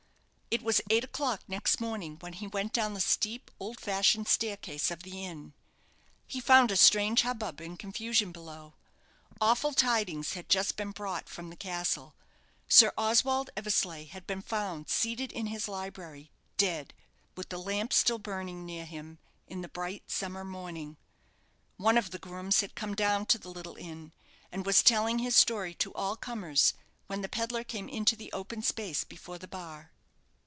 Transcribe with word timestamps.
It 0.53 0.63
was 0.63 0.81
eight 0.89 1.05
o'clock 1.05 1.43
next 1.47 1.79
morning 1.79 2.17
when 2.19 2.33
he 2.33 2.45
went 2.45 2.73
down 2.73 2.93
the 2.93 2.99
steep, 2.99 3.49
old 3.57 3.79
fashioned 3.79 4.27
staircase 4.27 4.91
of 4.91 5.01
the 5.03 5.23
inn. 5.23 5.53
He 6.27 6.41
found 6.41 6.71
a 6.71 6.75
strange 6.75 7.21
hubbub 7.21 7.61
and 7.61 7.79
confusion 7.79 8.33
below. 8.33 8.73
Awful 9.39 9.71
tidings 9.71 10.33
had 10.33 10.49
just 10.49 10.75
been 10.75 10.91
brought 10.91 11.29
from 11.29 11.49
the 11.49 11.55
castle. 11.55 12.15
Sir 12.67 12.91
Oswald 12.97 13.49
Eversleigh 13.55 14.03
had 14.07 14.27
been 14.27 14.41
found 14.41 14.89
seated 14.89 15.31
in 15.31 15.45
his 15.45 15.69
library, 15.69 16.31
DEAD, 16.57 16.93
with 17.37 17.47
the 17.47 17.57
lamp 17.57 17.93
still 17.93 18.19
burning 18.19 18.65
near 18.65 18.83
him, 18.85 19.19
in 19.47 19.61
the 19.61 19.69
bright 19.69 20.11
summer 20.11 20.43
morning. 20.43 20.97
One 21.77 21.97
of 21.97 22.11
the 22.11 22.19
grooms 22.19 22.59
had 22.59 22.75
come 22.75 22.93
down 22.93 23.25
to 23.27 23.37
the 23.37 23.47
little 23.49 23.77
inn, 23.77 24.11
and 24.51 24.65
was 24.65 24.83
telling 24.83 25.19
his 25.19 25.37
story 25.37 25.73
to 25.75 25.93
all 25.93 26.17
comers, 26.17 26.73
when 27.07 27.21
the 27.21 27.29
pedlar 27.29 27.63
came 27.63 27.87
into 27.87 28.17
the 28.17 28.33
open 28.33 28.61
space 28.61 29.05
before 29.05 29.37
the 29.37 29.47
bar. 29.47 29.91